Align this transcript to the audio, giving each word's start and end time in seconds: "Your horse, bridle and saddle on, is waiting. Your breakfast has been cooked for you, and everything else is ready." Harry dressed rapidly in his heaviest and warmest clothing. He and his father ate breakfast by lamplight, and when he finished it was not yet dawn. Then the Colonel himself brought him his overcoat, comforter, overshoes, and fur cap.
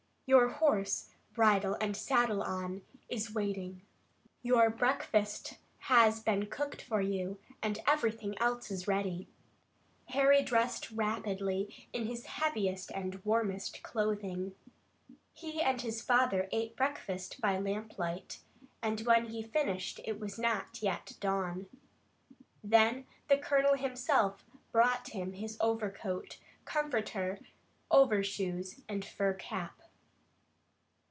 "Your 0.27 0.47
horse, 0.47 1.09
bridle 1.33 1.73
and 1.81 1.97
saddle 1.97 2.41
on, 2.41 2.83
is 3.09 3.33
waiting. 3.35 3.81
Your 4.41 4.69
breakfast 4.69 5.57
has 5.79 6.21
been 6.21 6.45
cooked 6.45 6.81
for 6.81 7.01
you, 7.01 7.37
and 7.61 7.81
everything 7.85 8.37
else 8.39 8.71
is 8.71 8.87
ready." 8.87 9.27
Harry 10.05 10.41
dressed 10.41 10.89
rapidly 10.91 11.89
in 11.91 12.05
his 12.05 12.27
heaviest 12.27 12.91
and 12.93 13.21
warmest 13.25 13.83
clothing. 13.83 14.55
He 15.33 15.61
and 15.61 15.81
his 15.81 16.01
father 16.01 16.47
ate 16.53 16.77
breakfast 16.77 17.41
by 17.41 17.59
lamplight, 17.59 18.39
and 18.81 19.01
when 19.01 19.25
he 19.25 19.43
finished 19.43 19.99
it 20.05 20.17
was 20.17 20.39
not 20.39 20.81
yet 20.81 21.11
dawn. 21.19 21.67
Then 22.63 23.05
the 23.27 23.37
Colonel 23.37 23.75
himself 23.75 24.45
brought 24.71 25.09
him 25.09 25.33
his 25.33 25.57
overcoat, 25.59 26.39
comforter, 26.63 27.39
overshoes, 27.91 28.79
and 28.87 29.03
fur 29.03 29.33
cap. 29.33 29.73